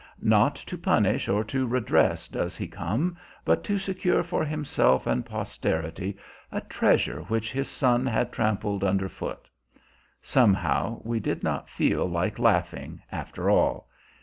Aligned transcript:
Not 0.23 0.55
to 0.55 0.79
punish 0.79 1.29
or 1.29 1.43
to 1.43 1.67
redress 1.67 2.27
does 2.27 2.57
he 2.57 2.67
come, 2.67 3.17
but 3.45 3.63
to 3.65 3.77
secure 3.77 4.23
for 4.23 4.43
himself 4.43 5.05
and 5.05 5.23
posterity 5.23 6.17
a 6.51 6.59
treasure 6.61 7.19
which 7.27 7.51
his 7.51 7.67
son 7.69 8.07
had 8.07 8.31
trampled 8.31 8.83
under 8.83 9.07
foot. 9.07 9.47
Somehow 10.19 11.01
we 11.03 11.19
did 11.19 11.43
not 11.43 11.69
feel 11.69 12.09
like 12.09 12.39
laughing, 12.39 13.03
after 13.11 13.47
all. 13.47 13.89